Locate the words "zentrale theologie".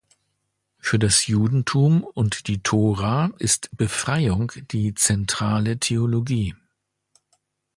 4.95-6.55